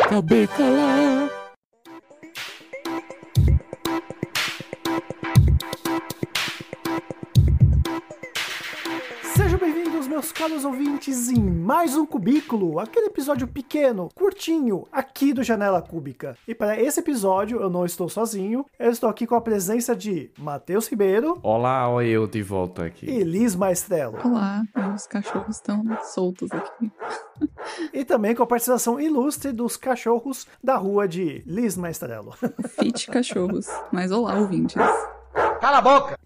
[0.00, 1.41] KBK lah.
[10.42, 16.36] Caros ouvintes, em mais um Cubículo, aquele episódio pequeno, curtinho, aqui do Janela Cúbica.
[16.48, 20.32] E para esse episódio, eu não estou sozinho, eu estou aqui com a presença de
[20.36, 23.08] Matheus Ribeiro Olá, olha eu de volta aqui.
[23.08, 24.18] e Liz Maestrello.
[24.24, 26.90] Olá, os cachorros estão soltos aqui.
[27.92, 32.34] E também com a participação ilustre dos cachorros da rua de Liz Maestrello.
[32.78, 33.66] Fit cachorros.
[33.90, 34.76] Mas olá, ouvintes.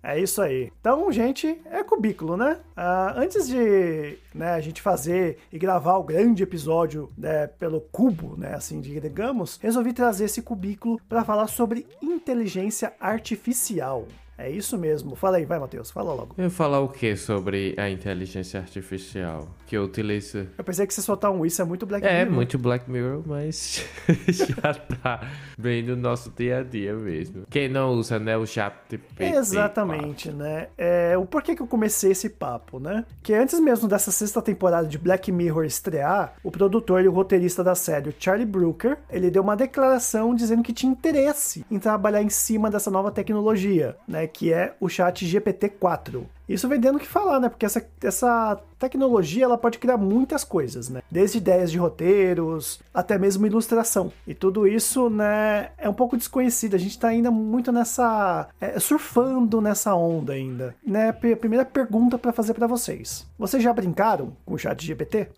[0.02, 0.72] É isso aí.
[0.80, 2.58] Então, gente, é cubículo, né?
[2.74, 8.34] Ah, antes de né, a gente fazer e gravar o grande episódio né, pelo cubo,
[8.36, 14.06] né, assim, digamos, resolvi trazer esse cubículo para falar sobre inteligência artificial.
[14.38, 15.16] É isso mesmo.
[15.16, 16.34] Fala aí, vai, Matheus, fala logo.
[16.36, 20.46] Eu falar o que sobre a inteligência artificial que eu utilizo?
[20.56, 22.34] Eu pensei que você soltar um isso é muito Black É, Mirror.
[22.34, 23.84] muito Black Mirror, mas
[24.28, 25.20] já tá
[25.58, 27.44] bem no nosso dia a dia mesmo.
[27.50, 28.74] Quem não usa, né, o chat
[29.18, 30.68] Exatamente, né?
[30.76, 33.04] É, o porquê que eu comecei esse papo, né?
[33.22, 37.64] Que antes mesmo dessa sexta temporada de Black Mirror estrear, o produtor e o roteirista
[37.64, 42.22] da série, o Charlie Brooker, ele deu uma declaração dizendo que tinha interesse em trabalhar
[42.22, 44.25] em cima dessa nova tecnologia, né?
[44.26, 46.24] Que é o chat GPT-4.
[46.48, 47.48] Isso vem dando o que falar, né?
[47.48, 51.02] Porque essa, essa tecnologia ela pode criar muitas coisas, né?
[51.10, 54.12] Desde ideias de roteiros até mesmo ilustração.
[54.26, 56.74] E tudo isso, né, é um pouco desconhecido.
[56.74, 58.48] A gente tá ainda muito nessa.
[58.60, 60.74] é, surfando nessa onda ainda.
[60.86, 61.10] Né?
[61.12, 65.28] P- Primeira pergunta pra fazer pra vocês: Vocês já brincaram com o chat GPT?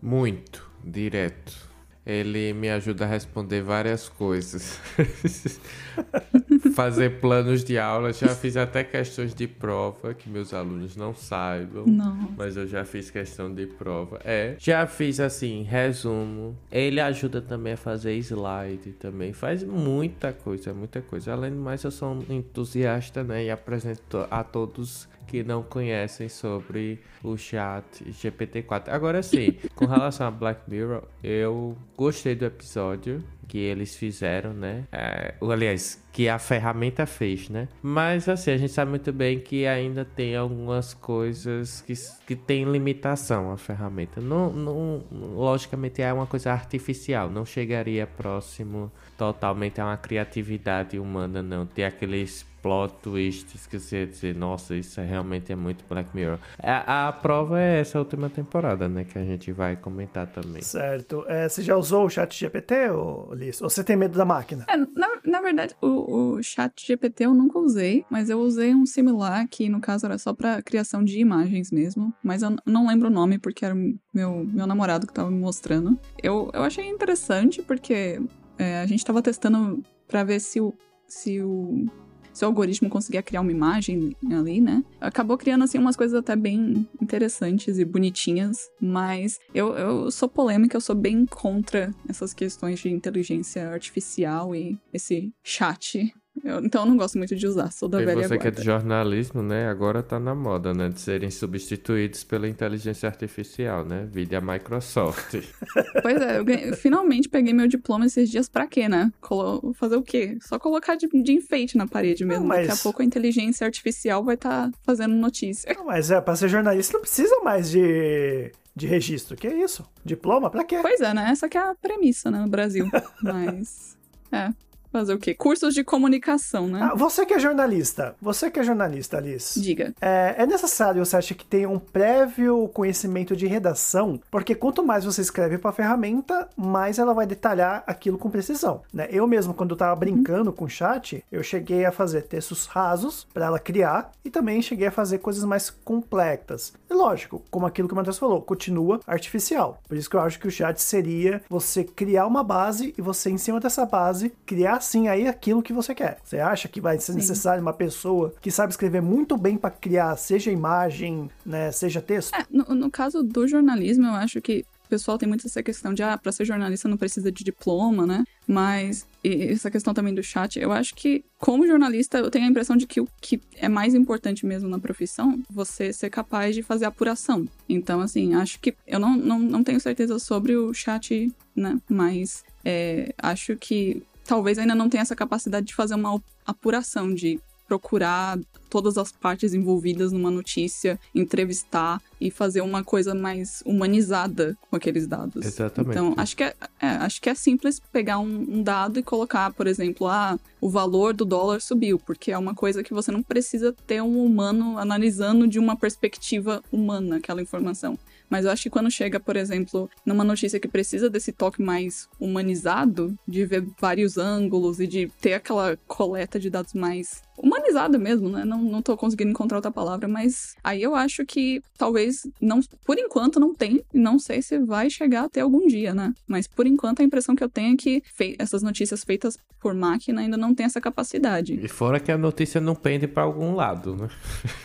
[0.00, 1.66] Muito, direto.
[2.06, 4.78] Ele me ajuda a responder várias coisas.
[6.74, 8.12] Fazer planos de aula.
[8.12, 11.84] Já fiz até questões de prova que meus alunos não saibam.
[11.86, 12.30] Não.
[12.36, 14.20] Mas eu já fiz questão de prova.
[14.24, 14.54] É.
[14.58, 16.56] Já fiz assim, resumo.
[16.70, 19.32] Ele ajuda também a fazer slide também.
[19.32, 21.32] Faz muita coisa, muita coisa.
[21.32, 23.44] Além do mais, eu sou um entusiasta, né?
[23.44, 28.88] E apresento a todos que não conhecem sobre o chat GPT-4.
[28.88, 34.84] Agora sim, com relação a Black Mirror, eu gostei do episódio que eles fizeram, né?
[34.92, 37.68] É, aliás, que a ferramenta fez, né?
[37.82, 41.94] Mas assim, a gente sabe muito bem que ainda tem algumas coisas que,
[42.26, 44.20] que tem limitação a ferramenta.
[44.20, 51.42] Não, não, logicamente é uma coisa artificial, não chegaria próximo totalmente a uma criatividade humana,
[51.42, 51.66] não.
[51.66, 56.40] Tem aqueles plot twists que você dizer, nossa, isso é realmente é muito Black Mirror.
[56.58, 59.04] A, a prova é essa última temporada, né?
[59.04, 60.62] Que a gente vai comentar também.
[60.62, 61.24] Certo.
[61.28, 63.62] É, você já usou o chat GPT, ou, Liz?
[63.62, 64.66] Ou você tem medo da máquina?
[64.68, 68.84] É, na, na verdade, o, o chat GPT eu nunca usei, mas eu usei um
[68.84, 72.12] similar que, no caso, era só pra criação de imagens mesmo.
[72.20, 75.38] Mas eu não lembro o nome porque era o meu, meu namorado que tava me
[75.38, 75.96] mostrando.
[76.20, 78.20] Eu, eu achei interessante porque
[78.58, 80.74] é, a gente tava testando pra ver se o.
[81.08, 81.86] Se o
[82.36, 84.84] se o algoritmo conseguia criar uma imagem ali, né?
[85.00, 90.76] Acabou criando, assim, umas coisas até bem interessantes e bonitinhas, mas eu, eu sou polêmica,
[90.76, 96.14] eu sou bem contra essas questões de inteligência artificial e esse chat.
[96.44, 98.50] Eu- então eu não gosto muito de usar, sou da E velha você que é
[98.50, 98.60] guarda.
[98.60, 99.68] de jornalismo, né?
[99.68, 100.88] Agora tá na moda, né?
[100.90, 104.06] De serem substituídos pela inteligência artificial, né?
[104.10, 105.34] Vide a Microsoft.
[106.02, 109.10] Pois é, eu ganhei- finalmente peguei meu diploma esses dias pra quê, né?
[109.20, 110.36] Colo- fazer o quê?
[110.42, 112.42] Só colocar de, de enfeite na parede mesmo.
[112.42, 115.72] Não, mas- Daqui a pouco a inteligência artificial vai estar fazendo notícia.
[115.74, 119.36] Não, mas é, pra ser jornalista não precisa mais de, de registro.
[119.36, 119.84] Que isso?
[120.04, 120.50] Diploma?
[120.50, 120.78] Pra quê?
[120.82, 121.28] Pois é, né?
[121.30, 122.86] Essa que é a premissa, né, no Brasil.
[123.22, 123.96] Mas.
[124.30, 124.50] É.
[124.96, 125.34] Fazer o quê?
[125.34, 126.80] Cursos de comunicação, né?
[126.82, 129.60] Ah, você que é jornalista, você que é jornalista, Alice.
[129.60, 129.92] Diga.
[130.00, 134.18] É, é necessário, você acha que tenha um prévio conhecimento de redação?
[134.30, 138.80] Porque quanto mais você escreve para a ferramenta, mais ela vai detalhar aquilo com precisão.
[138.90, 139.06] Né?
[139.10, 143.26] Eu mesmo, quando eu tava brincando com o chat, eu cheguei a fazer textos rasos
[143.34, 146.72] para ela criar e também cheguei a fazer coisas mais complexas.
[146.88, 149.78] E lógico, como aquilo que o Matheus falou, continua artificial.
[149.86, 153.28] Por isso que eu acho que o chat seria você criar uma base e você,
[153.28, 156.18] em cima dessa base, criar sim aí aquilo que você quer.
[156.24, 160.16] Você acha que vai ser necessário uma pessoa que sabe escrever muito bem para criar,
[160.16, 162.34] seja imagem, né, seja texto?
[162.34, 165.92] É, no, no caso do jornalismo, eu acho que o pessoal tem muito essa questão
[165.92, 168.24] de, ah, pra ser jornalista não precisa de diploma, né?
[168.46, 172.48] Mas e essa questão também do chat, eu acho que, como jornalista, eu tenho a
[172.48, 176.62] impressão de que o que é mais importante mesmo na profissão, você ser capaz de
[176.62, 177.48] fazer apuração.
[177.68, 181.76] Então, assim, acho que eu não, não, não tenho certeza sobre o chat, né?
[181.88, 187.40] Mas é, acho que talvez ainda não tenha essa capacidade de fazer uma apuração de
[187.66, 194.76] procurar todas as partes envolvidas numa notícia, entrevistar e fazer uma coisa mais humanizada com
[194.76, 195.44] aqueles dados.
[195.44, 195.92] Exatamente.
[195.92, 199.52] Então, acho que é, é acho que é simples pegar um, um, dado e colocar,
[199.52, 203.22] por exemplo, ah, o valor do dólar subiu, porque é uma coisa que você não
[203.22, 207.98] precisa ter um humano analisando de uma perspectiva humana aquela informação.
[208.28, 212.08] Mas eu acho que quando chega, por exemplo, numa notícia que precisa desse toque mais
[212.18, 218.28] humanizado, de ver vários ângulos e de ter aquela coleta de dados mais humanizada mesmo,
[218.28, 218.44] né?
[218.44, 222.98] Não, não tô conseguindo encontrar outra palavra, mas aí eu acho que talvez não, por
[222.98, 226.14] enquanto não tem, e não sei se vai chegar até algum dia, né?
[226.26, 228.02] Mas por enquanto a impressão que eu tenho é que
[228.38, 231.58] essas notícias feitas por máquina ainda não tem essa capacidade.
[231.60, 234.08] E fora que a notícia não pende para algum lado, né?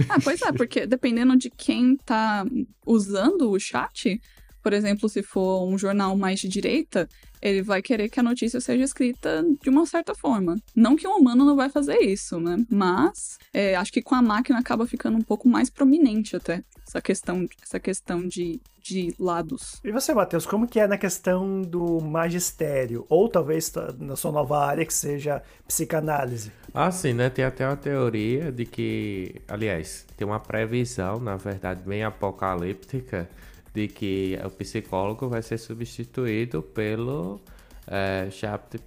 [0.10, 2.46] ah, pois é, porque dependendo de quem tá
[2.86, 4.22] usando o chat,
[4.62, 7.08] por exemplo, se for um jornal mais de direita,
[7.42, 10.58] ele vai querer que a notícia seja escrita de uma certa forma.
[10.76, 12.58] Não que um humano não vai fazer isso, né?
[12.70, 17.02] Mas é, acho que com a máquina acaba ficando um pouco mais prominente até essa
[17.02, 19.80] questão, essa questão de, de lados.
[19.84, 23.06] E você, Matheus, como que é na questão do magistério?
[23.10, 26.52] Ou talvez na sua nova área que seja psicanálise?
[26.74, 27.30] Ah, sim, né?
[27.30, 33.30] Tem até uma teoria de que, aliás, tem uma previsão, na verdade, bem apocalíptica,
[33.74, 37.40] de que o psicólogo vai ser substituído pelo
[37.88, 38.80] é, chat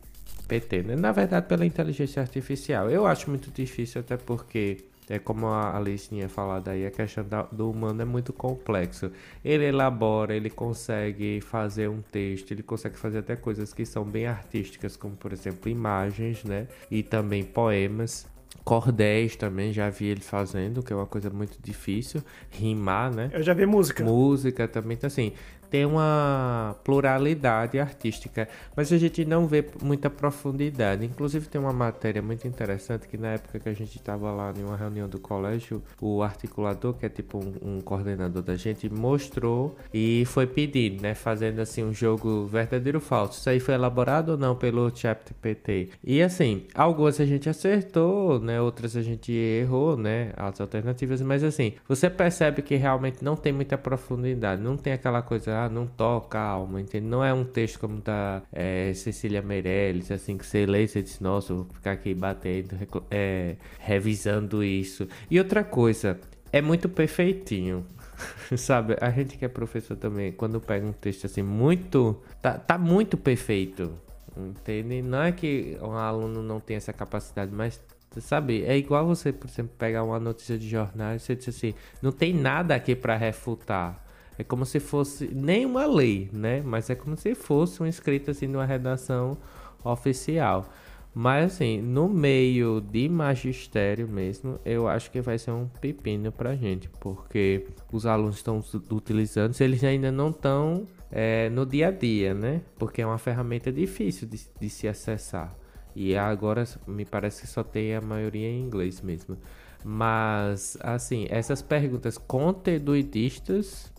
[0.46, 0.96] PT, né?
[0.96, 2.90] na verdade pela inteligência artificial.
[2.90, 7.24] Eu acho muito difícil, até porque é como a Alice tinha falado aí, a questão
[7.52, 9.10] do humano é muito complexo.
[9.44, 14.26] Ele elabora, ele consegue fazer um texto, ele consegue fazer até coisas que são bem
[14.26, 16.68] artísticas, como por exemplo imagens, né?
[16.90, 18.26] E também poemas.
[18.62, 22.22] Cordéis também, já vi ele fazendo, que é uma coisa muito difícil.
[22.50, 23.30] Rimar, né?
[23.32, 24.04] Eu já vi música.
[24.04, 25.32] Música também, então assim,
[25.74, 31.04] tem uma pluralidade artística, mas a gente não vê muita profundidade.
[31.04, 34.62] Inclusive tem uma matéria muito interessante que na época que a gente estava lá em
[34.62, 39.76] uma reunião do colégio, o articulador, que é tipo um, um, coordenador da gente, mostrou
[39.92, 43.40] e foi pedindo, né, fazendo assim um jogo verdadeiro ou falso.
[43.40, 45.88] Isso aí foi elaborado ou não pelo ChatGPT?
[46.04, 51.42] E assim, algumas a gente acertou, né, outras a gente errou, né, as alternativas, mas
[51.42, 55.86] assim, você percebe que realmente não tem muita profundidade, não tem aquela coisa ah, não
[55.86, 57.06] toca a alma, entende?
[57.06, 61.02] Não é um texto como da é, Cecília Meirelles, assim, que você lê e você
[61.02, 62.76] diz, nossa, vou ficar aqui batendo,
[63.10, 65.08] é, revisando isso.
[65.30, 66.18] E outra coisa,
[66.52, 67.84] é muito perfeitinho.
[68.56, 72.22] Sabe, a gente que é professor também, quando pega um texto assim muito.
[72.40, 73.92] Tá, tá muito perfeito.
[74.36, 75.02] Entende?
[75.02, 77.80] Não é que um aluno não tem essa capacidade, mas
[78.20, 81.74] sabe, é igual você, por exemplo, pegar uma notícia de jornal e você diz assim,
[82.00, 84.03] não tem nada aqui para refutar.
[84.38, 86.62] É como se fosse nem uma lei, né?
[86.64, 89.36] Mas é como se fosse um escrito assim numa redação
[89.84, 90.68] oficial.
[91.14, 96.56] Mas assim, no meio de magistério mesmo, eu acho que vai ser um pepino pra
[96.56, 98.60] gente, porque os alunos estão
[98.90, 102.62] utilizando, se eles ainda não estão é, no dia a dia, né?
[102.76, 105.56] Porque é uma ferramenta difícil de, de se acessar.
[105.94, 109.38] E agora me parece que só tem a maioria em inglês mesmo.
[109.84, 113.93] Mas, assim, essas perguntas conteudistas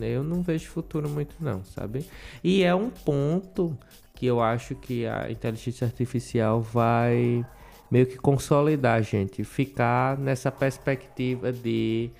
[0.00, 2.04] eu não vejo futuro muito não, sabe?
[2.42, 3.76] E é um ponto
[4.14, 7.44] que eu acho que a inteligência artificial vai
[7.90, 12.10] meio que consolidar a gente, ficar nessa perspectiva de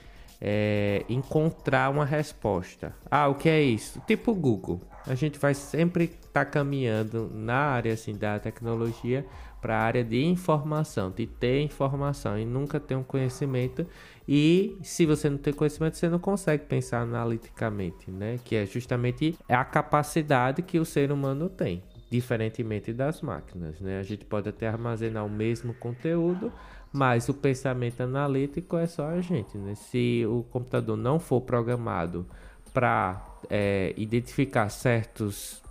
[0.41, 2.95] é, encontrar uma resposta.
[3.11, 4.01] Ah, o que é isso?
[4.07, 4.81] Tipo Google.
[5.07, 9.27] A gente vai sempre estar tá caminhando na área assim, da tecnologia
[9.61, 13.87] para a área de informação, de ter informação e nunca ter um conhecimento.
[14.27, 18.39] E se você não tem conhecimento, você não consegue pensar analiticamente, né?
[18.45, 23.99] Que é justamente a capacidade que o ser humano tem, diferentemente das máquinas, né?
[23.99, 26.53] A gente pode até armazenar o mesmo conteúdo,
[26.93, 29.75] mas o pensamento analítico é só a gente, né?
[29.75, 32.27] Se o computador não for programado
[32.73, 35.63] para é, identificar certos,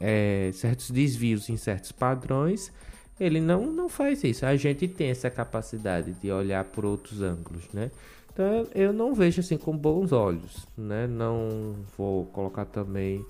[0.00, 2.72] é, certos desvios em certos padrões,
[3.20, 4.46] ele não, não faz isso.
[4.46, 7.90] A gente tem essa capacidade de olhar por outros ângulos, né?
[8.32, 11.06] Então eu não vejo assim com bons olhos, né?
[11.06, 13.24] Não vou colocar também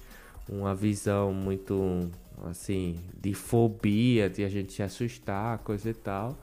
[0.49, 2.11] uma visão muito
[2.45, 6.37] assim de fobia, de a gente se assustar, coisa e tal.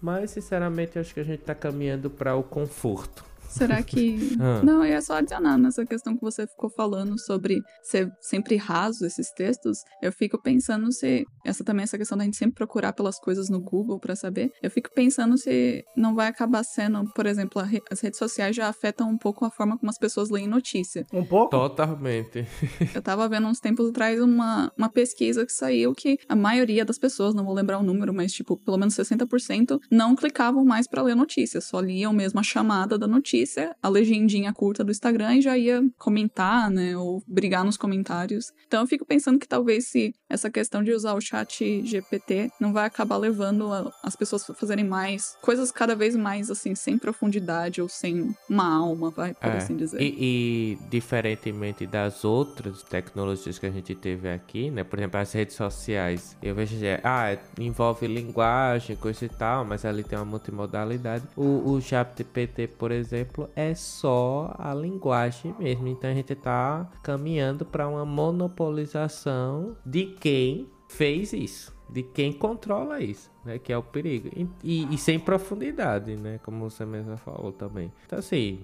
[0.00, 3.29] Mas sinceramente acho que a gente está caminhando para o conforto.
[3.50, 4.18] Será que.
[4.40, 4.62] Ah.
[4.64, 9.04] Não, eu ia só adicionar nessa questão que você ficou falando sobre ser sempre raso
[9.04, 9.78] esses textos.
[10.00, 11.24] Eu fico pensando se.
[11.44, 14.50] Essa também, essa questão da gente sempre procurar pelas coisas no Google pra saber.
[14.62, 18.68] Eu fico pensando se não vai acabar sendo, por exemplo, re- as redes sociais já
[18.68, 21.04] afetam um pouco a forma como as pessoas leem notícia.
[21.12, 21.50] Um pouco?
[21.50, 22.46] Totalmente.
[22.94, 26.98] Eu tava vendo uns tempos atrás uma, uma pesquisa que saiu que a maioria das
[26.98, 31.02] pessoas, não vou lembrar o número, mas tipo, pelo menos 60%, não clicavam mais pra
[31.02, 33.39] ler notícia, só liam mesmo a chamada da notícia,
[33.82, 38.52] a legendinha curta do Instagram e já ia comentar, né, ou brigar nos comentários.
[38.66, 42.72] Então eu fico pensando que talvez se essa questão de usar o chat GPT não
[42.72, 46.98] vai acabar levando a- as pessoas a fazerem mais coisas cada vez mais assim, sem
[46.98, 50.00] profundidade ou sem uma alma, vai, por É, assim dizer.
[50.00, 54.84] E, e diferentemente das outras tecnologias que a gente teve aqui, né?
[54.84, 56.36] Por exemplo, as redes sociais.
[56.42, 61.24] Eu vejo, é, ah, envolve linguagem, coisa e tal, mas ali tem uma multimodalidade.
[61.36, 65.88] O, o ChatGPT, por exemplo, é só a linguagem mesmo.
[65.88, 71.74] Então a gente tá caminhando para uma monopolização de quem fez isso.
[71.88, 73.58] De quem controla isso, né?
[73.58, 74.28] Que é o perigo.
[74.36, 76.38] E, e- e sem profundidade, né?
[76.44, 77.92] Como você mesmo falou também.
[78.06, 78.60] Então, assim,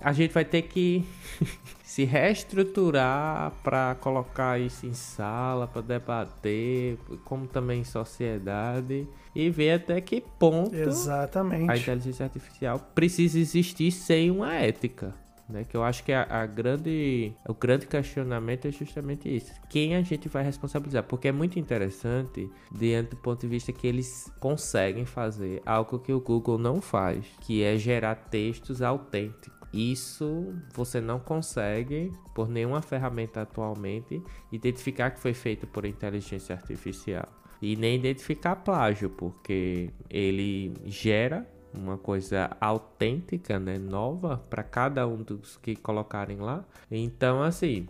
[0.00, 1.04] a gente vai ter que
[1.84, 9.72] se reestruturar para colocar isso em sala, para debater, como também em sociedade e ver
[9.72, 11.80] até que ponto a Exatamente.
[11.80, 15.14] inteligência artificial precisa existir sem uma ética.
[15.48, 19.50] Né, que eu acho que a, a grande, o grande questionamento é justamente isso.
[19.70, 21.04] Quem a gente vai responsabilizar?
[21.04, 26.12] Porque é muito interessante, diante do ponto de vista que eles conseguem fazer algo que
[26.12, 29.57] o Google não faz, que é gerar textos autênticos.
[29.72, 37.28] Isso você não consegue, por nenhuma ferramenta atualmente, identificar que foi feito por inteligência artificial.
[37.60, 41.46] E nem identificar plágio, porque ele gera
[41.76, 46.64] uma coisa autêntica, né, nova para cada um dos que colocarem lá.
[46.90, 47.86] Então, assim,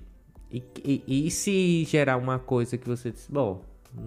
[0.50, 3.62] e, e, e se gerar uma coisa que você diz, bom,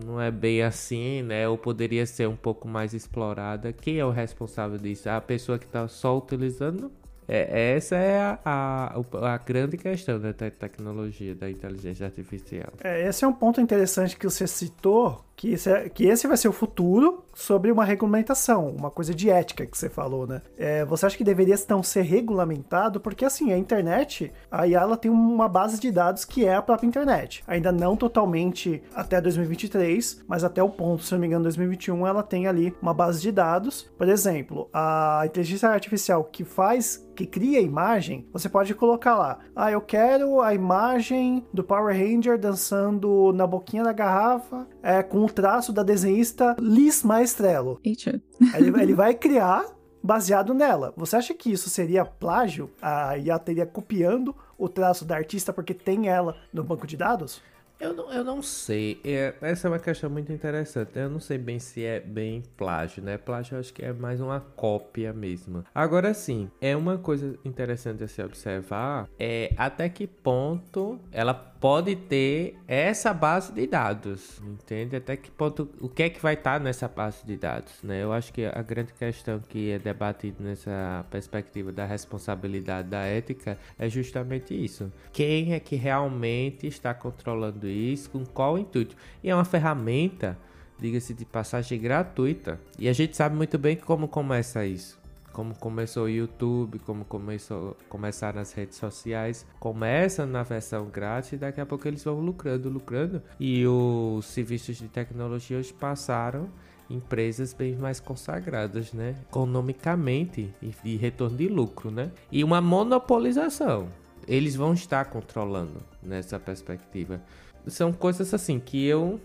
[0.05, 1.47] não é bem assim, né?
[1.47, 3.73] Ou poderia ser um pouco mais explorada.
[3.73, 5.09] Quem é o responsável disso?
[5.09, 6.91] A pessoa que está só utilizando?
[7.33, 12.73] É, essa é a, a, a grande questão da te- tecnologia, da inteligência artificial.
[12.83, 16.37] É, esse é um ponto interessante que você citou, que esse, é- que esse vai
[16.37, 20.39] ser o futuro sobre uma regulamentação, uma coisa de ética que você falou, né?
[20.55, 22.99] É, você acha que deveria então ser regulamentado?
[22.99, 26.85] Porque assim, a internet, a ela tem uma base de dados que é a própria
[26.87, 27.43] internet.
[27.47, 32.21] Ainda não totalmente até 2023, mas até o ponto, se não me engano, 2021, ela
[32.21, 33.91] tem ali uma base de dados.
[33.97, 39.39] Por exemplo, a inteligência artificial que faz que cria a imagem, você pode colocar lá.
[39.55, 45.19] Ah, eu quero a imagem do Power Ranger dançando na boquinha da garrafa é, com
[45.19, 47.79] o traço da desenhista Liz Maestrello.
[48.55, 49.65] Ele, ele vai criar
[50.01, 50.93] baseado nela.
[50.97, 52.69] Você acha que isso seria plágio?
[52.81, 57.41] A IA teria copiando o traço da artista porque tem ela no banco de dados?
[57.81, 59.01] Eu não, eu não sei.
[59.03, 60.91] É, essa é uma questão muito interessante.
[60.95, 63.17] Eu não sei bem se é bem plágio, né?
[63.17, 65.63] Plágio eu acho que é mais uma cópia mesmo.
[65.73, 71.95] Agora sim, é uma coisa interessante a se observar é até que ponto ela pode
[71.95, 74.95] ter essa base de dados, entende?
[74.95, 78.01] Até que ponto o que é que vai estar nessa base de dados, né?
[78.01, 83.59] Eu acho que a grande questão que é debatida nessa perspectiva da responsabilidade da ética
[83.77, 84.91] é justamente isso.
[85.13, 88.95] Quem é que realmente está controlando isso, com qual intuito?
[89.23, 90.35] E é uma ferramenta,
[90.79, 92.59] diga-se de passagem, gratuita.
[92.79, 95.00] E a gente sabe muito bem como começa isso
[95.41, 101.37] como começou o YouTube, como começou, começaram as redes sociais, começam na versão grátis e
[101.37, 103.23] daqui a pouco eles vão lucrando, lucrando.
[103.39, 106.47] E os serviços de tecnologia hoje passaram
[106.87, 109.15] empresas bem mais consagradas, né?
[109.29, 112.11] Economicamente e de retorno de lucro, né?
[112.31, 113.87] E uma monopolização.
[114.27, 117.19] Eles vão estar controlando nessa perspectiva.
[117.65, 119.19] São coisas assim que eu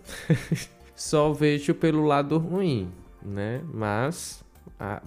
[0.95, 3.61] só vejo pelo lado ruim, né?
[3.71, 4.43] Mas
[4.79, 5.01] há,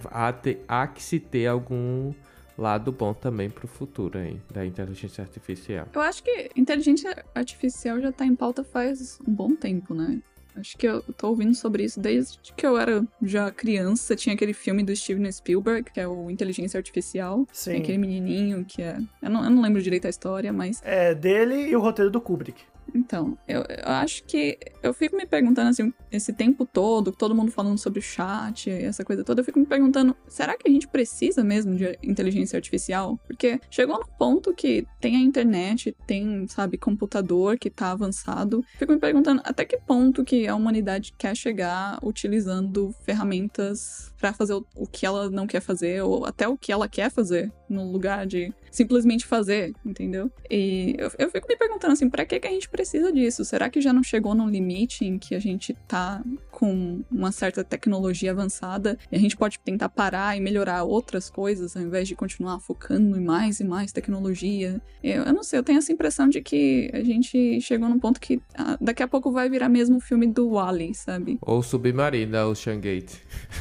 [0.67, 2.13] há, que se ter algum
[2.57, 5.87] lado bom também pro futuro aí da inteligência artificial.
[5.93, 10.21] Eu acho que inteligência artificial já tá em pauta faz um bom tempo, né?
[10.55, 14.15] Acho que eu tô ouvindo sobre isso desde que eu era já criança.
[14.15, 17.47] Tinha aquele filme do Steven Spielberg, que é o Inteligência Artificial.
[17.53, 17.71] Sim.
[17.71, 18.97] Tem aquele menininho que é.
[19.21, 20.81] Eu não, eu não lembro direito a história, mas.
[20.83, 22.63] É dele e o roteiro do Kubrick.
[22.93, 27.51] Então, eu, eu acho que eu fico me perguntando assim, esse tempo todo, todo mundo
[27.51, 31.43] falando sobre chat, essa coisa toda, eu fico me perguntando, será que a gente precisa
[31.43, 33.19] mesmo de inteligência artificial?
[33.25, 38.63] Porque chegou no ponto que tem a internet, tem, sabe, computador que tá avançado.
[38.77, 44.53] Fico me perguntando até que ponto que a humanidade quer chegar utilizando ferramentas para fazer
[44.53, 47.91] o, o que ela não quer fazer, ou até o que ela quer fazer, no
[47.91, 50.31] lugar de simplesmente fazer, entendeu?
[50.49, 53.43] E eu, eu fico me perguntando assim, pra que, que a gente precisa disso?
[53.43, 57.63] Será que já não chegou num limite em que a gente tá com uma certa
[57.63, 62.15] tecnologia avançada e a gente pode tentar parar e melhorar outras coisas ao invés de
[62.15, 64.81] continuar focando em mais e mais tecnologia?
[65.03, 68.19] Eu, eu não sei, eu tenho essa impressão de que a gente chegou num ponto
[68.19, 71.37] que ah, daqui a pouco vai virar mesmo o filme do Wally, sabe?
[71.41, 73.15] Ou Submarina, o Gate.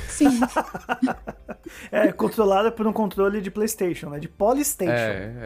[0.09, 0.29] Sim.
[1.91, 4.19] é, controlada por um controle de PlayStation, né?
[4.19, 4.93] De Polystation.
[4.93, 5.00] É,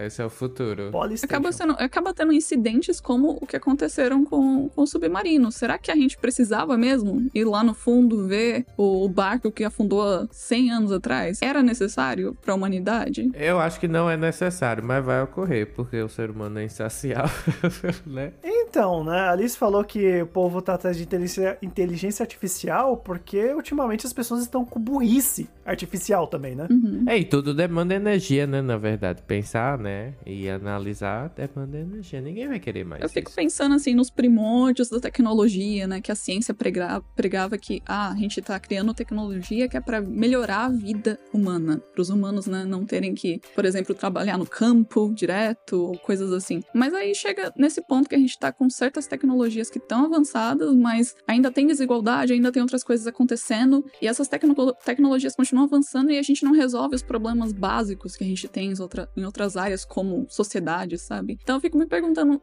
[0.06, 0.90] esse é o futuro.
[1.22, 5.50] Acaba, sendo, acaba tendo incidentes como o que aconteceram com, com o Submarino.
[5.52, 10.28] Será que a gente precisava mesmo ir lá no fundo ver o barco que afundou
[10.30, 11.40] 100 anos atrás?
[11.42, 13.30] Era necessário para a humanidade?
[13.34, 17.30] Eu acho que não é necessário, mas vai ocorrer, porque o ser humano é insaciável,
[18.06, 18.32] né?
[18.42, 19.20] Então, né?
[19.20, 24.12] A Alice falou que o povo tá atrás de inteligência, inteligência artificial porque ultimamente as
[24.12, 26.66] pessoas estão com burrice artificial também, né?
[26.70, 27.04] Uhum.
[27.06, 28.60] É, e tudo demanda energia, né?
[28.60, 30.14] Na verdade, pensar, né?
[30.24, 32.20] E analisar demanda energia.
[32.20, 33.02] Ninguém vai querer mais.
[33.02, 36.00] Eu fico pensando assim nos primórdios da tecnologia, né?
[36.00, 40.00] Que a ciência pregava, pregava que ah, a gente tá criando tecnologia que é para
[40.00, 42.64] melhorar a vida humana, para os humanos, né?
[42.64, 46.62] Não terem que, por exemplo, trabalhar no campo direto ou coisas assim.
[46.74, 50.74] Mas aí chega nesse ponto que a gente tá com certas tecnologias que estão avançadas,
[50.74, 56.10] mas ainda tem desigualdade, ainda tem outras coisas acontecendo e essas tecno tecnologias continuam avançando
[56.10, 59.24] e a gente não resolve os problemas básicos que a gente tem em, outra, em
[59.24, 61.38] outras áreas como sociedade, sabe?
[61.42, 62.40] Então eu fico me perguntando,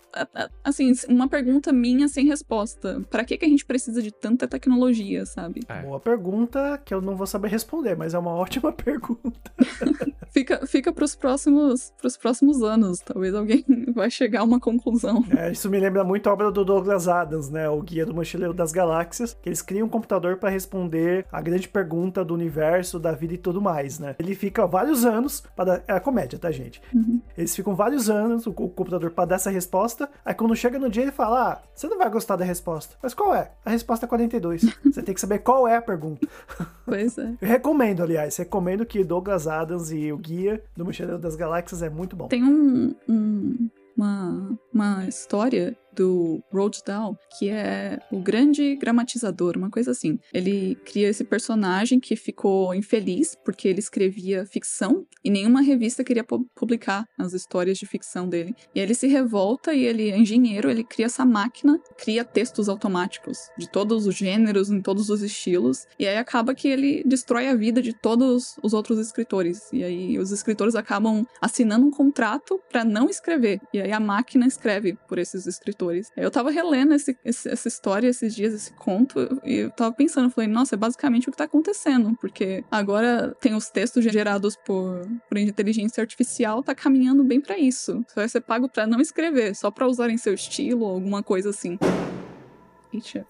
[0.64, 3.02] assim, uma pergunta minha sem resposta.
[3.10, 5.62] Para que que a gente precisa de tanta tecnologia, sabe?
[5.68, 5.82] É.
[5.82, 9.52] Boa pergunta que eu não vou saber responder, mas é uma ótima pergunta.
[10.32, 15.24] fica fica para os próximos pros próximos anos, talvez alguém vai chegar a uma conclusão.
[15.36, 18.54] É, isso me lembra muito a obra do Douglas Adams, né, o Guia do Mochileiro
[18.54, 23.12] das Galáxias, que eles criam um computador para responder a grande pergunta do universo, da
[23.12, 24.16] vida e tudo mais, né?
[24.20, 26.81] Ele fica vários anos para é a comédia, tá, gente?
[26.94, 27.22] Uhum.
[27.38, 30.10] Eles ficam vários anos o, o computador para dar essa resposta.
[30.26, 32.96] Aí quando chega no dia ele fala: "Ah, você não vai gostar da resposta".
[33.02, 33.52] Mas qual é?
[33.66, 34.64] A resposta é 42.
[34.84, 36.28] você tem que saber qual é a pergunta.
[36.84, 37.36] Pois é.
[37.40, 41.90] Eu recomendo, aliás, recomendo que Douglas Adams e o Guia do Mochileiro das Galáxias é
[41.90, 42.28] muito bom.
[42.28, 49.70] Tem um, um uma, uma história do Roald Dahl, que é o grande gramatizador, uma
[49.70, 50.20] coisa assim.
[50.34, 56.24] Ele cria esse personagem que ficou infeliz porque ele escrevia ficção e nenhuma revista queria
[56.24, 58.56] publicar as histórias de ficção dele.
[58.74, 63.50] E ele se revolta e ele é engenheiro, ele cria essa máquina, cria textos automáticos
[63.58, 67.56] de todos os gêneros, em todos os estilos, e aí acaba que ele destrói a
[67.56, 69.70] vida de todos os outros escritores.
[69.72, 73.60] E aí os escritores acabam assinando um contrato para não escrever.
[73.74, 75.81] E aí a máquina escreve por esses escritores
[76.16, 80.30] Eu tava relendo esse, esse, essa história esses dias, esse conto, e eu tava pensando,
[80.30, 85.02] falei, nossa, é basicamente o que tá acontecendo, porque agora tem os textos gerados por,
[85.28, 88.04] por inteligência artificial, tá caminhando bem para isso.
[88.08, 91.24] Você vai ser pago para não escrever, só para usar em seu estilo ou alguma
[91.24, 91.78] coisa assim.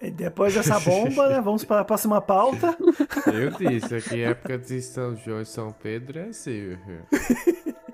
[0.01, 1.39] E depois dessa bomba, né?
[1.39, 2.75] Vamos para a próxima pauta.
[3.31, 6.77] Eu disse, aqui época de São João e São Pedro é assim.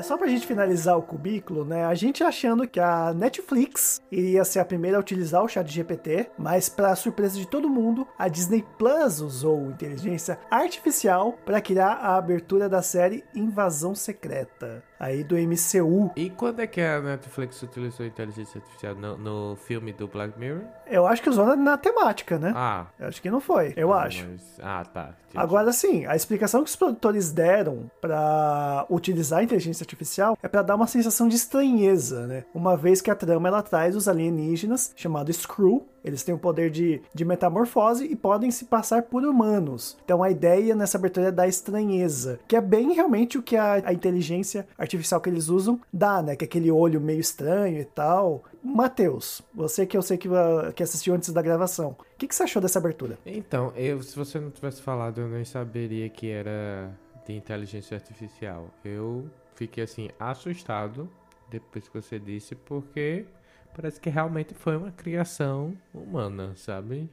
[0.00, 1.84] É, só pra gente finalizar o cubículo, né?
[1.84, 6.30] A gente achando que a Netflix iria ser a primeira a utilizar o chat GPT,
[6.38, 12.16] mas para surpresa de todo mundo, a Disney Plus usou inteligência artificial para criar a
[12.16, 16.12] abertura da série Invasão Secreta aí do MCU.
[16.14, 18.94] E quando é que a Netflix utilizou inteligência artificial?
[18.94, 20.62] No, no filme do Black Mirror?
[20.86, 22.52] Eu acho que usou na, na temática, né?
[22.54, 22.86] Ah.
[22.98, 24.28] Eu acho que não foi, eu ah, acho.
[24.28, 24.60] Mas...
[24.60, 25.14] Ah, tá.
[25.30, 25.44] Entendi.
[25.44, 30.60] Agora sim, a explicação que os produtores deram para utilizar a inteligência artificial é para
[30.60, 32.44] dar uma sensação de estranheza, né?
[32.52, 36.70] Uma vez que a trama ela traz os alienígenas, chamado Screw, eles têm o poder
[36.70, 39.96] de, de metamorfose e podem se passar por humanos.
[40.04, 43.74] Então a ideia nessa abertura é da estranheza, que é bem realmente o que a,
[43.84, 46.36] a inteligência artificial que eles usam dá, né?
[46.36, 48.44] Que é aquele olho meio estranho e tal.
[48.62, 52.34] Matheus, você que eu sei que, uh, que assistiu antes da gravação, o que, que
[52.34, 53.18] você achou dessa abertura?
[53.24, 56.90] Então, eu, se você não tivesse falado, eu nem saberia que era
[57.26, 58.68] de inteligência artificial.
[58.84, 61.08] Eu fiquei assim, assustado
[61.50, 63.26] depois que você disse, porque
[63.74, 67.08] parece que realmente foi uma criação humana, sabe?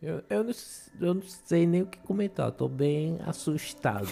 [0.00, 0.52] Eu, eu, não,
[1.00, 4.08] eu não sei nem o que comentar, tô bem assustado.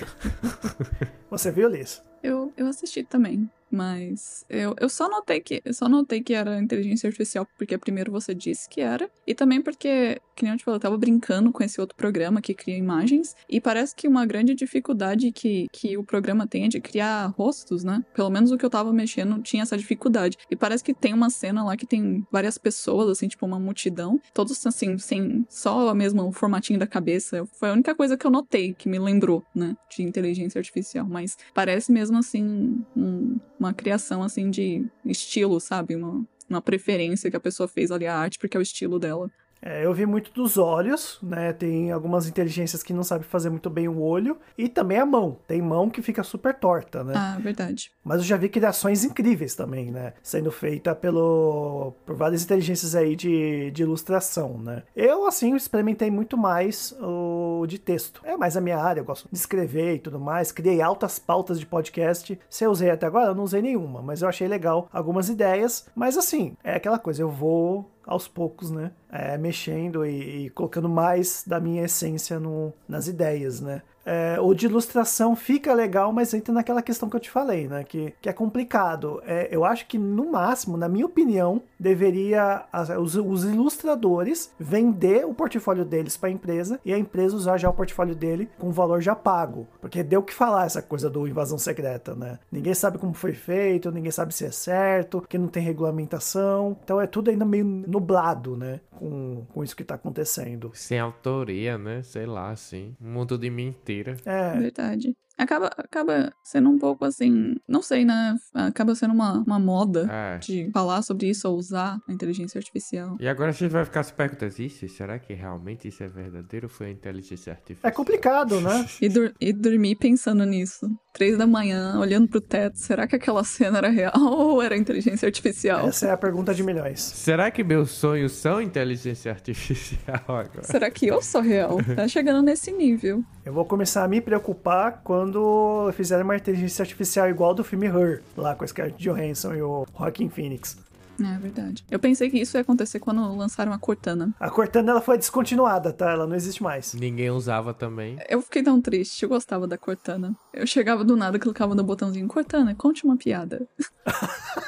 [1.30, 2.02] Você viu, Liz?
[2.22, 3.50] Eu, eu assisti também.
[3.74, 8.12] Mas eu, eu só notei que eu só notei que era inteligência artificial porque primeiro
[8.12, 11.50] você disse que era, e também porque, que nem eu te falei, eu tava brincando
[11.50, 15.96] com esse outro programa que cria imagens, e parece que uma grande dificuldade que, que
[15.96, 18.04] o programa tem é de criar rostos, né?
[18.14, 20.38] Pelo menos o que eu tava mexendo tinha essa dificuldade.
[20.48, 24.20] E parece que tem uma cena lá que tem várias pessoas, assim, tipo uma multidão,
[24.32, 27.44] todos assim, sem só o mesmo formatinho da cabeça.
[27.58, 31.06] Foi a única coisa que eu notei que me lembrou, né, de inteligência artificial.
[31.08, 35.96] Mas parece mesmo assim um, uma criação assim de estilo, sabe?
[35.96, 39.30] Uma, uma preferência que a pessoa fez ali a arte porque é o estilo dela.
[39.64, 41.50] É, eu vi muito dos olhos, né?
[41.54, 44.36] Tem algumas inteligências que não sabem fazer muito bem o olho.
[44.58, 45.38] E também a mão.
[45.48, 47.14] Tem mão que fica super torta, né?
[47.16, 47.90] Ah, verdade.
[48.04, 50.12] Mas eu já vi criações incríveis também, né?
[50.22, 54.82] Sendo feita pelo, por várias inteligências aí de, de ilustração, né?
[54.94, 58.20] Eu, assim, experimentei muito mais o de texto.
[58.22, 60.52] É mais a minha área, eu gosto de escrever e tudo mais.
[60.52, 62.38] Criei altas pautas de podcast.
[62.50, 64.02] Se eu usei até agora, eu não usei nenhuma.
[64.02, 65.86] Mas eu achei legal algumas ideias.
[65.94, 68.92] Mas assim, é aquela coisa, eu vou aos poucos, né?
[69.10, 73.82] É, mexendo e, e, colocando mais da minha essência no, nas ideias, né?
[74.04, 77.84] É, o de ilustração fica legal, mas entra naquela questão que eu te falei, né?
[77.84, 79.22] Que, que é complicado.
[79.26, 82.64] É, eu acho que, no máximo, na minha opinião, deveria
[83.00, 87.68] os, os ilustradores vender o portfólio deles para a empresa e a empresa usar já
[87.68, 89.66] o portfólio dele com valor já pago.
[89.80, 92.38] Porque deu o que falar essa coisa do invasão secreta, né?
[92.50, 96.76] Ninguém sabe como foi feito, ninguém sabe se é certo, que não tem regulamentação.
[96.84, 98.80] Então é tudo ainda meio nublado, né?
[98.90, 100.70] Com, com isso que tá acontecendo.
[100.74, 102.02] Sem autoria, né?
[102.02, 102.94] Sei lá, assim.
[103.00, 103.93] Um mundo de mentira.
[104.24, 104.58] É.
[104.58, 105.14] Verdade.
[105.36, 108.36] Acaba, acaba sendo um pouco assim, não sei, né?
[108.54, 110.38] Acaba sendo uma, uma moda É.
[110.38, 113.16] de falar sobre isso ou usar a inteligência artificial.
[113.18, 116.66] E agora a gente vai ficar se perguntando, "Ixi, será que realmente isso é verdadeiro
[116.66, 117.88] ou foi a inteligência artificial?
[117.90, 118.86] É complicado, né?
[119.02, 120.88] E, dur e dormir pensando nisso.
[121.12, 122.76] Três da manhã, olhando pro teto.
[122.78, 125.88] Será que aquela cena era real ou era inteligência artificial?
[125.88, 127.00] Essa é a pergunta de milhões.
[127.00, 130.62] Será que meus sonhos são inteligência artificial agora?
[130.62, 131.78] Será que eu sou real?
[131.96, 133.24] Tá chegando nesse nível.
[133.44, 138.22] Eu vou começar a me preocupar quando fizerem uma inteligência artificial igual do filme Her,
[138.34, 140.78] lá com a Scarlett Johansson e o Joaquin Phoenix.
[141.20, 141.84] É verdade.
[141.90, 144.34] Eu pensei que isso ia acontecer quando lançaram a Cortana.
[144.40, 146.10] A Cortana ela foi descontinuada, tá?
[146.10, 146.94] Ela não existe mais.
[146.94, 148.18] Ninguém usava também.
[148.28, 150.34] Eu fiquei tão triste, eu gostava da Cortana.
[150.52, 153.66] Eu chegava do nada, clicava no botãozinho Cortana, conte uma piada.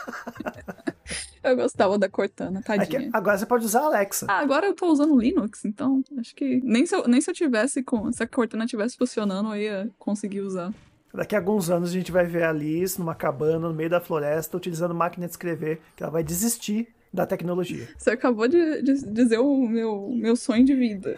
[1.42, 3.10] eu gostava da Cortana, É que tadinha.
[3.12, 4.26] agora você pode usar a Alexa.
[4.28, 7.34] Ah, agora eu tô usando Linux, então acho que nem se eu, nem se eu
[7.34, 8.10] tivesse com.
[8.12, 10.72] Se a Cortana tivesse funcionando, eu ia conseguir usar.
[11.16, 14.00] Daqui a alguns anos a gente vai ver a Liz numa cabana no meio da
[14.02, 17.88] floresta utilizando máquina de escrever, que ela vai desistir da tecnologia.
[17.96, 21.16] Você acabou de, de dizer o meu, meu sonho de vida.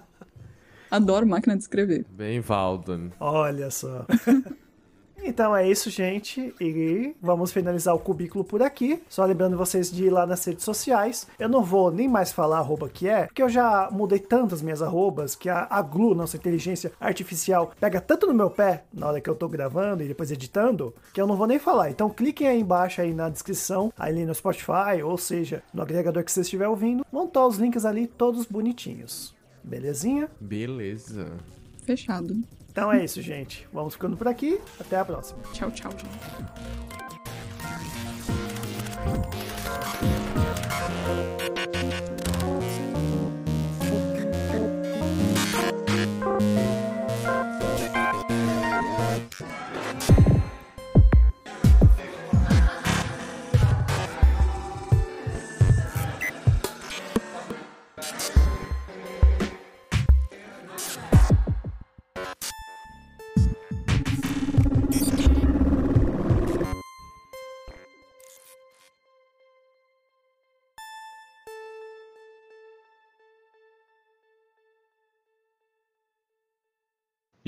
[0.90, 2.04] Adoro máquina de escrever.
[2.10, 3.08] Bem, Valdon.
[3.18, 4.04] Olha só.
[5.22, 6.54] Então é isso, gente.
[6.60, 9.02] E vamos finalizar o cubículo por aqui.
[9.08, 11.26] Só lembrando vocês de ir lá nas redes sociais.
[11.38, 14.82] Eu não vou nem mais falar arroba que é, porque eu já mudei tantas minhas
[14.82, 19.20] arrobas que a, a Glu, nossa inteligência artificial, pega tanto no meu pé na hora
[19.20, 21.90] que eu tô gravando e depois editando, que eu não vou nem falar.
[21.90, 26.32] Então cliquem aí embaixo aí na descrição, ali no Spotify, ou seja, no agregador que
[26.32, 27.04] você estiver ouvindo.
[27.12, 29.34] Vão estar os links ali todos bonitinhos.
[29.62, 30.30] Belezinha?
[30.40, 31.32] Beleza.
[31.84, 32.34] Fechado.
[32.78, 33.66] Então é isso, gente.
[33.72, 34.60] Vamos ficando por aqui.
[34.78, 35.40] Até a próxima.
[35.52, 36.08] Tchau, tchau, gente.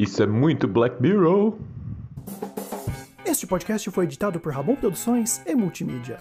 [0.01, 1.59] Isso é muito Black Mirror.
[3.23, 6.19] Este podcast foi editado por Ramon Produções e Multimídia.